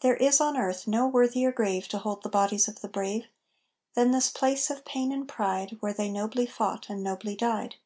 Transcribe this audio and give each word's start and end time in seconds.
There 0.00 0.16
is 0.16 0.40
on 0.40 0.56
earth 0.56 0.88
no 0.88 1.06
worthier 1.06 1.52
grave 1.52 1.86
To 1.86 1.98
hold 1.98 2.24
the 2.24 2.28
bodies 2.28 2.66
of 2.66 2.80
the 2.80 2.88
brave 2.88 3.26
Than 3.94 4.10
this 4.10 4.28
place 4.28 4.70
of 4.70 4.84
pain 4.84 5.12
and 5.12 5.28
pride 5.28 5.76
Where 5.78 5.92
they 5.94 6.08
nobly 6.08 6.46
fought 6.46 6.90
and 6.90 7.00
nobly 7.00 7.36
died. 7.36 7.76